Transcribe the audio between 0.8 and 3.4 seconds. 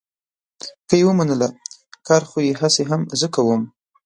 که یې ومنله، کار خو یې هسې هم زه